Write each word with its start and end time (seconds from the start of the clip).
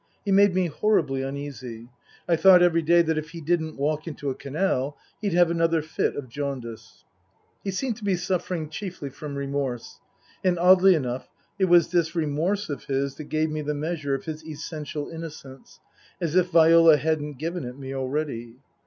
He 0.25 0.31
made 0.31 0.55
me 0.55 0.65
horribly 0.65 1.21
uneasy. 1.21 1.89
I 2.27 2.35
thought 2.35 2.63
every 2.63 2.81
day 2.81 3.03
that 3.03 3.19
if 3.19 3.29
he 3.29 3.39
didn't 3.39 3.77
walk 3.77 4.07
into 4.07 4.31
a 4.31 4.33
canal 4.33 4.97
he'd 5.21 5.33
have 5.33 5.51
another 5.51 5.83
fit 5.83 6.15
of 6.15 6.27
jaundice. 6.27 7.05
He 7.63 7.69
seemed 7.69 7.97
to 7.97 8.03
be 8.03 8.15
suffering 8.15 8.67
chiefly 8.69 9.11
from 9.11 9.35
remorse, 9.35 9.99
and 10.43 10.57
oddly 10.57 10.95
enough 10.95 11.29
it 11.59 11.65
was 11.65 11.89
this 11.89 12.15
remorse 12.15 12.67
of 12.67 12.85
his 12.85 13.13
that 13.17 13.25
gave 13.25 13.51
me 13.51 13.61
the 13.61 13.75
measure 13.75 14.15
of 14.15 14.25
his 14.25 14.43
essential 14.43 15.07
innocence, 15.07 15.79
as 16.19 16.35
if 16.35 16.49
Viola 16.49 16.97
hadn't 16.97 17.37
given 17.37 17.63
it 17.63 17.77
me 17.77 17.93
already. 17.93 18.55